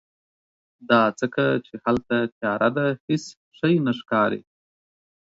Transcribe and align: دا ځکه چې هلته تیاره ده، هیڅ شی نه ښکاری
دا 0.89 1.01
ځکه 1.19 1.43
چې 1.65 1.73
هلته 1.85 2.15
تیاره 2.39 2.69
ده، 2.77 2.85
هیڅ 3.07 3.23
شی 3.57 3.73
نه 3.85 3.91
ښکاری 3.99 4.41